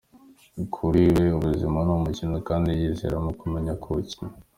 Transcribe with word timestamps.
Kuri 0.73 1.01
we 1.17 1.25
ubuzima 1.37 1.77
ni 1.79 1.83
nk’umukino 1.87 2.35
kandi 2.47 2.67
yiyizera 2.79 3.17
mu 3.25 3.31
kumenya 3.39 3.73
kuwukina. 3.81 4.35